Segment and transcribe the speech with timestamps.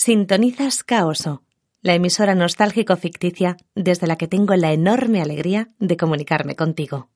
[0.00, 1.42] Sintonizas Caoso,
[1.82, 7.10] la emisora nostálgico-ficticia desde la que tengo la enorme alegría de comunicarme contigo.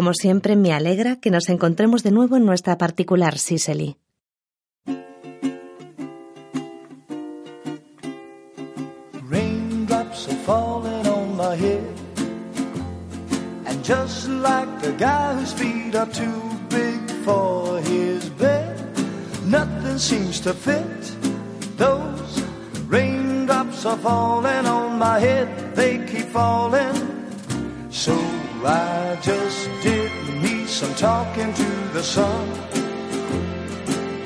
[0.00, 3.98] Como siempre, me alegra que nos encontremos de nuevo en nuestra particular Sicily.
[9.28, 11.84] Raindrops are falling on my head.
[13.66, 18.80] And just like the guy whose feet are too big for his bed,
[19.44, 21.02] nothing seems to fit.
[21.76, 22.42] Those
[22.88, 26.96] raindrops are falling on my head, they keep falling.
[27.90, 32.48] So I just did me some talking to the sun.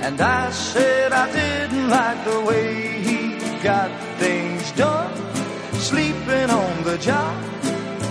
[0.01, 5.15] And I said I didn't like the way he got things done.
[5.75, 7.43] Sleeping on the job.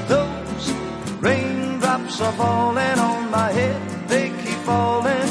[0.07, 0.71] Those
[1.19, 4.07] raindrops are falling on my head.
[4.07, 5.29] They keep falling.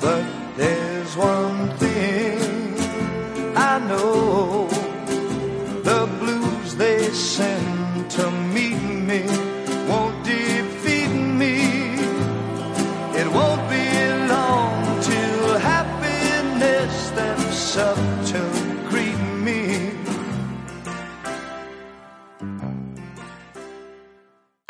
[0.00, 0.24] But
[0.56, 2.74] there's one thing
[3.56, 4.65] I know.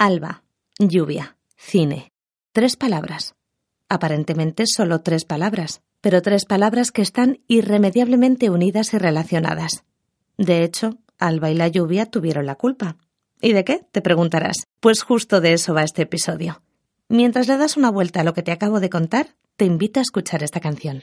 [0.06, 0.44] Alba,
[0.78, 2.12] lluvia, cine.
[2.52, 3.34] Tres palabras.
[3.88, 9.82] Aparentemente solo tres palabras, pero tres palabras que están irremediablemente unidas y relacionadas.
[10.38, 12.98] De hecho, Alba y la lluvia tuvieron la culpa.
[13.40, 13.80] ¿Y de qué?
[13.90, 14.68] Te preguntarás.
[14.78, 16.62] Pues justo de eso va este episodio.
[17.08, 20.04] Mientras le das una vuelta a lo que te acabo de contar, te invito a
[20.04, 21.02] escuchar esta canción.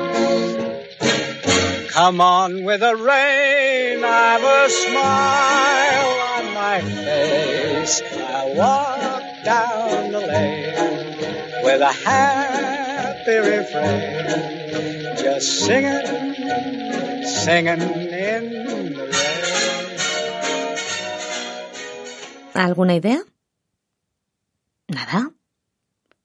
[1.93, 8.01] Come on with the rain, I've a smile on my face.
[8.01, 16.05] I walk down the lane with a happy refrain, just singing,
[17.25, 18.43] singing in
[18.95, 19.41] the rain.
[22.53, 23.23] ¿Alguna idea?
[24.87, 25.31] ¿Nada?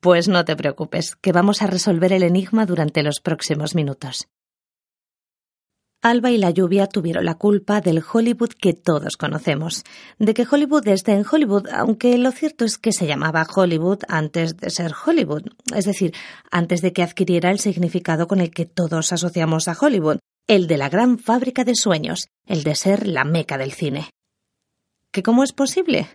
[0.06, 4.28] Pues no te preocupes, que vamos a resolver el enigma durante los próximos minutos.
[6.00, 9.82] Alba y la lluvia tuvieron la culpa del Hollywood que todos conocemos,
[10.20, 14.56] de que Hollywood esté en Hollywood, aunque lo cierto es que se llamaba Hollywood antes
[14.56, 15.42] de ser Hollywood,
[15.74, 16.14] es decir,
[16.52, 20.76] antes de que adquiriera el significado con el que todos asociamos a Hollywood, el de
[20.76, 24.10] la gran fábrica de sueños, el de ser la meca del cine.
[25.10, 26.06] ¿Que cómo es posible?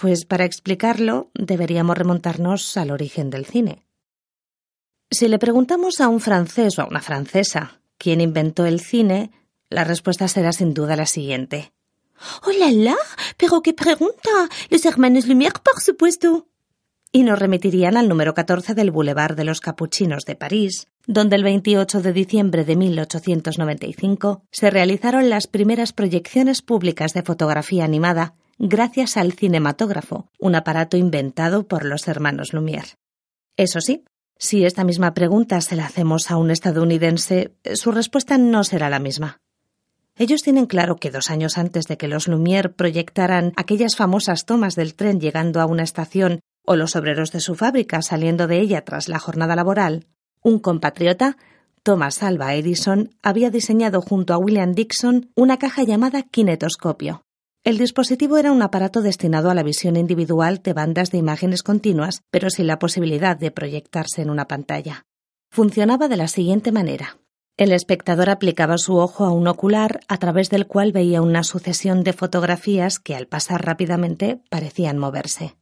[0.00, 3.84] Pues para explicarlo deberíamos remontarnos al origen del cine.
[5.10, 9.32] Si le preguntamos a un francés o a una francesa quién inventó el cine,
[9.70, 11.72] la respuesta será sin duda la siguiente.
[12.44, 12.52] ¡Oh!
[13.36, 14.30] ¿Pero qué pregunta?
[14.70, 16.46] Los hermanos Lumière, por supuesto.
[17.10, 21.42] Y nos remitirían al número 14 del Boulevard de los Capuchinos de París, donde el
[21.42, 29.16] 28 de diciembre de 1895 se realizaron las primeras proyecciones públicas de fotografía animada gracias
[29.16, 32.96] al cinematógrafo, un aparato inventado por los hermanos Lumière.
[33.56, 34.04] Eso sí,
[34.36, 38.98] si esta misma pregunta se la hacemos a un estadounidense, su respuesta no será la
[38.98, 39.40] misma.
[40.16, 44.74] Ellos tienen claro que dos años antes de que los Lumière proyectaran aquellas famosas tomas
[44.74, 48.84] del tren llegando a una estación o los obreros de su fábrica saliendo de ella
[48.84, 50.06] tras la jornada laboral,
[50.42, 51.36] un compatriota,
[51.84, 57.22] Thomas Alva Edison, había diseñado junto a William Dixon una caja llamada kinetoscopio,
[57.64, 62.22] El dispositivo era un aparato destinado a la visión individual de bandas de imágenes continuas,
[62.30, 65.04] pero sin la posibilidad de proyectarse en una pantalla.
[65.50, 67.18] Funcionaba de la siguiente manera.
[67.56, 72.04] El espectador aplicaba su ojo a un ocular a través del cual veía una sucesión
[72.04, 75.56] de fotografías que al pasar rápidamente parecían moverse.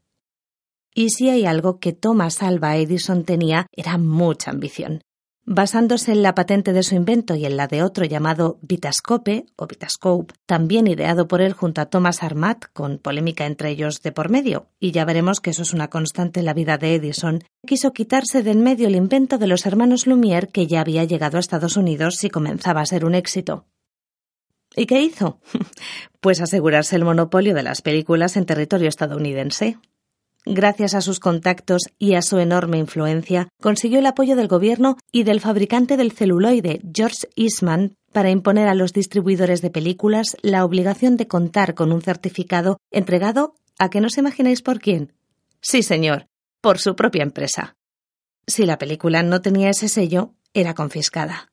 [0.94, 5.00] Y si hay algo que Thomas Alva Edison tenía era mucha ambición.
[5.48, 9.68] Basándose en la patente de su invento y en la de otro llamado Vitascope o
[9.68, 14.28] Vitascope, también ideado por él junto a Thomas Armat, con polémica entre ellos de por
[14.28, 17.92] medio, y ya veremos que eso es una constante en la vida de Edison, quiso
[17.92, 21.40] quitarse de en medio el invento de los hermanos Lumière que ya había llegado a
[21.40, 23.66] Estados Unidos y comenzaba a ser un éxito.
[24.74, 25.38] ¿Y qué hizo?
[26.20, 29.78] pues asegurarse el monopolio de las películas en territorio estadounidense
[30.46, 35.24] gracias a sus contactos y a su enorme influencia, consiguió el apoyo del gobierno y
[35.24, 41.16] del fabricante del celuloide, George Eastman, para imponer a los distribuidores de películas la obligación
[41.16, 45.12] de contar con un certificado entregado a que no os imagináis por quién.
[45.60, 46.28] Sí, señor,
[46.62, 47.76] por su propia empresa.
[48.46, 51.50] Si la película no tenía ese sello, era confiscada.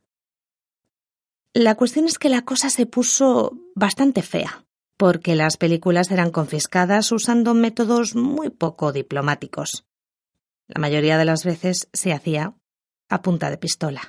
[1.53, 4.63] La cuestión es que la cosa se puso bastante fea
[4.97, 9.85] porque las películas eran confiscadas usando métodos muy poco diplomáticos.
[10.67, 12.53] La mayoría de las veces se hacía
[13.09, 14.01] a punta de pistola.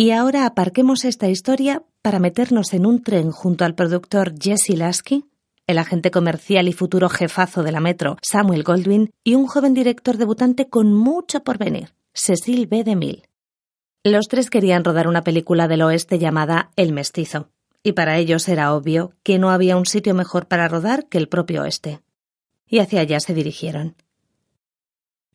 [0.00, 5.24] Y ahora aparquemos esta historia para meternos en un tren junto al productor Jesse Lasky,
[5.66, 10.16] el agente comercial y futuro jefazo de la Metro, Samuel Goldwyn, y un joven director
[10.16, 12.84] debutante con mucho por venir, Cecil B.
[12.84, 13.24] DeMille.
[14.04, 17.50] Los tres querían rodar una película del oeste llamada El Mestizo,
[17.82, 21.28] y para ellos era obvio que no había un sitio mejor para rodar que el
[21.28, 22.02] propio oeste.
[22.68, 23.96] Y hacia allá se dirigieron.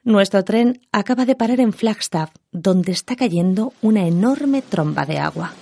[0.06, 5.54] Nuestro tren acaba de parar en Flagstaff, donde está cayendo una enorme tromba de agua.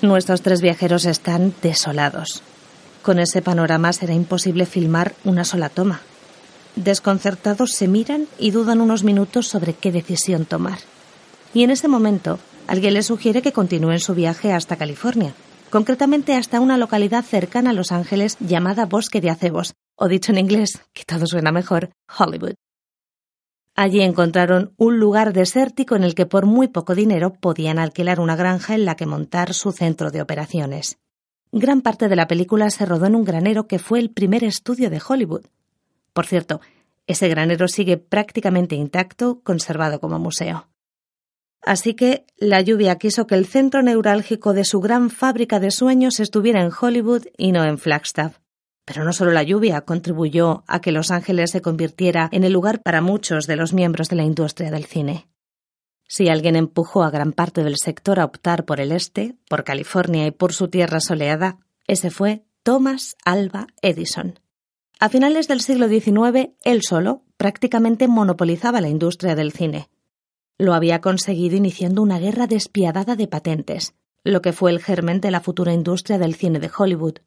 [0.00, 2.42] Nuestros tres viajeros están desolados.
[3.02, 6.00] Con ese panorama será imposible filmar una sola toma.
[6.76, 10.78] Desconcertados se miran y dudan unos minutos sobre qué decisión tomar.
[11.52, 15.34] Y en ese momento, alguien les sugiere que continúen su viaje hasta California,
[15.70, 20.38] concretamente hasta una localidad cercana a Los Ángeles llamada Bosque de Acebos, o dicho en
[20.38, 22.54] inglés, que todo suena mejor, Hollywood.
[23.74, 28.34] Allí encontraron un lugar desértico en el que por muy poco dinero podían alquilar una
[28.34, 30.98] granja en la que montar su centro de operaciones.
[31.52, 34.88] Gran parte de la película se rodó en un granero que fue el primer estudio
[34.88, 35.46] de Hollywood.
[36.14, 36.62] Por cierto,
[37.06, 40.68] ese granero sigue prácticamente intacto, conservado como museo.
[41.62, 46.20] Así que la lluvia quiso que el centro neurálgico de su gran fábrica de sueños
[46.20, 48.38] estuviera en Hollywood y no en Flagstaff.
[48.84, 52.82] Pero no solo la lluvia contribuyó a que Los Ángeles se convirtiera en el lugar
[52.82, 55.28] para muchos de los miembros de la industria del cine.
[56.08, 60.26] Si alguien empujó a gran parte del sector a optar por el este, por California
[60.26, 61.58] y por su tierra soleada,
[61.88, 64.38] ese fue Thomas Alva Edison.
[65.00, 69.88] A finales del siglo XIX, él solo prácticamente monopolizaba la industria del cine.
[70.58, 73.94] Lo había conseguido iniciando una guerra despiadada de patentes,
[74.24, 77.18] lo que fue el germen de la futura industria del cine de Hollywood.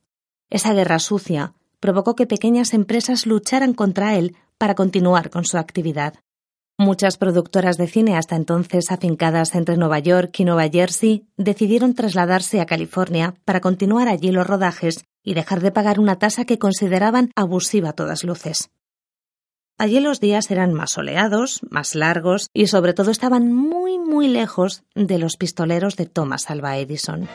[0.50, 6.16] Esa guerra sucia provocó que pequeñas empresas lucharan contra él para continuar con su actividad.
[6.78, 12.62] Muchas productoras de cine hasta entonces afincadas entre Nueva York y Nueva Jersey decidieron trasladarse
[12.62, 17.32] a California para continuar allí los rodajes y dejar de pagar una tasa que consideraban
[17.36, 18.72] abusiva a todas luces.
[19.80, 24.84] Allí los días eran más soleados, más largos y sobre todo estaban muy muy lejos
[24.94, 27.30] de los pistoleros de Thomas Alva Edison.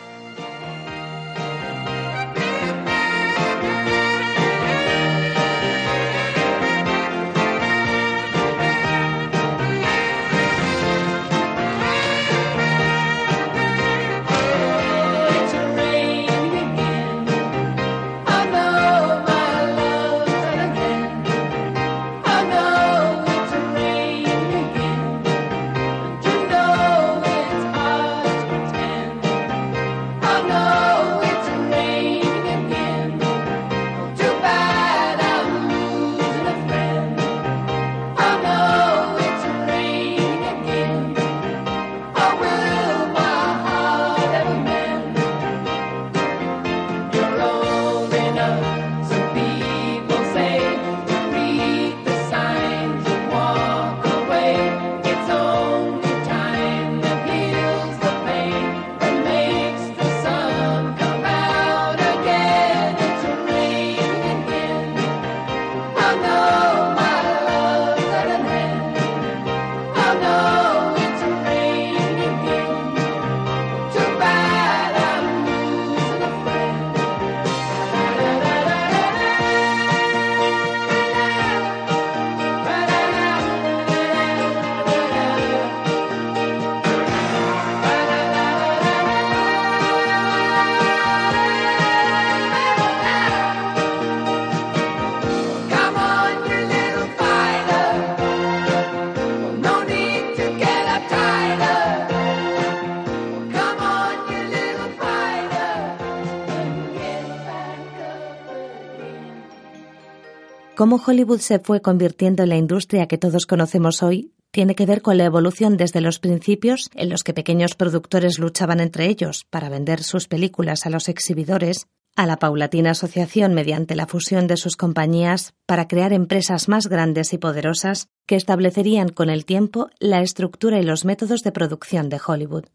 [110.85, 115.01] Cómo Hollywood se fue convirtiendo en la industria que todos conocemos hoy tiene que ver
[115.01, 119.71] con la evolución desde los principios en los que pequeños productores luchaban entre ellos para
[119.71, 121.87] vender sus películas a los exhibidores,
[122.17, 127.33] a la paulatina asociación mediante la fusión de sus compañías para crear empresas más grandes
[127.33, 132.21] y poderosas que establecerían con el tiempo la estructura y los métodos de producción de
[132.27, 132.67] Hollywood.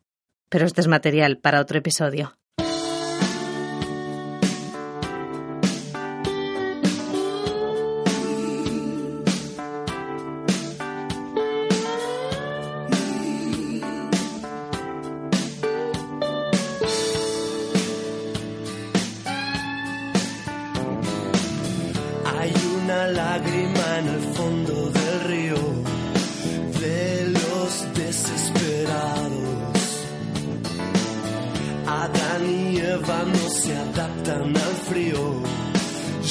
[0.50, 2.39] Pero este es material para otro episodio.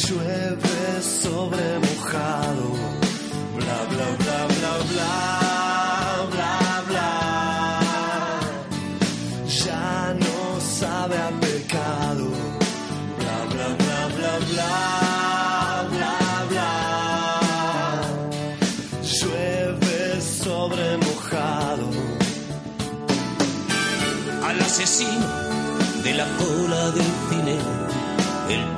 [0.08, 2.68] Llueve sobre mojado.
[3.56, 5.12] Bla bla bla bla bla
[6.32, 6.54] bla
[6.88, 7.10] bla.
[9.64, 12.26] Ya no sabe a pecado.
[13.18, 14.72] Bla bla bla bla bla
[15.92, 16.16] bla
[16.50, 16.72] bla.
[19.02, 20.84] Llueve sobre
[24.48, 25.28] al asesino
[26.02, 26.94] de la cola.
[26.96, 27.07] El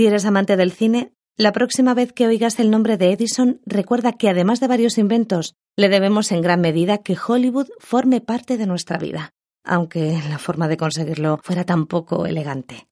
[0.00, 4.14] Si eres amante del cine, la próxima vez que oigas el nombre de Edison, recuerda
[4.14, 8.64] que además de varios inventos, le debemos en gran medida que Hollywood forme parte de
[8.64, 12.88] nuestra vida, aunque la forma de conseguirlo fuera tan poco elegante.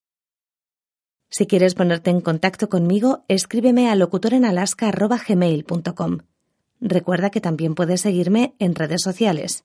[1.30, 6.18] Si quieres ponerte en contacto conmigo, escríbeme a locutorenalaska.gmail.com.
[6.78, 9.64] Recuerda que también puedes seguirme en redes sociales.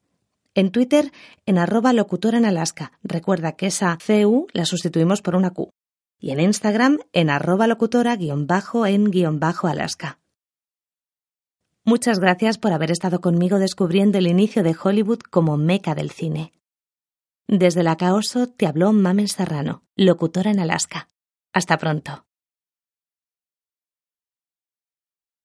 [0.56, 1.12] En Twitter,
[1.46, 2.94] en arroba locutorenalaska.
[3.04, 5.74] Recuerda que esa CU la sustituimos por una Q.
[6.24, 10.20] Y en Instagram, en arroba locutora guion bajo en guion bajo Alaska.
[11.84, 16.54] Muchas gracias por haber estado conmigo descubriendo el inicio de Hollywood como meca del cine.
[17.46, 21.10] Desde la Caoso te habló Mamen Serrano, locutora en Alaska.
[21.52, 22.26] Hasta pronto.